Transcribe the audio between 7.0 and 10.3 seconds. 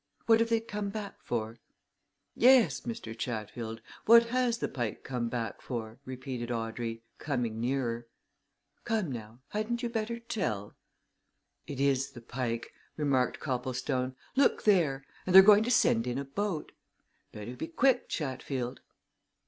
coming nearer. "Come now hadn't you better